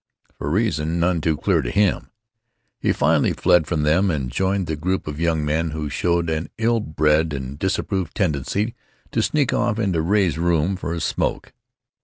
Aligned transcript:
for 0.35 0.49
reasons 0.49 0.99
none 0.99 1.21
too 1.21 1.37
clear 1.37 1.61
to 1.61 1.69
him. 1.69 2.09
He 2.79 2.91
finally 2.91 3.33
fled 3.33 3.67
from 3.67 3.83
them 3.83 4.09
and 4.09 4.31
joined 4.31 4.65
the 4.65 4.75
group 4.75 5.05
of 5.05 5.19
young 5.19 5.45
men, 5.45 5.69
who 5.69 5.91
showed 5.91 6.27
an 6.27 6.49
ill 6.57 6.79
bred 6.79 7.33
and 7.33 7.59
disapproved 7.59 8.15
tendency 8.15 8.73
to 9.11 9.21
sneak 9.21 9.53
off 9.53 9.77
into 9.77 10.01
Ray's 10.01 10.39
room 10.39 10.75
for 10.75 10.95
a 10.95 10.99
smoke. 10.99 11.53